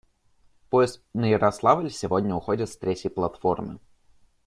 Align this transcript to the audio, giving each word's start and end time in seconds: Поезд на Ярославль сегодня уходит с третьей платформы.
Поезд 0.71 1.03
на 1.13 1.25
Ярославль 1.25 1.91
сегодня 1.91 2.33
уходит 2.33 2.69
с 2.71 2.75
третьей 2.75 3.11
платформы. 3.11 3.77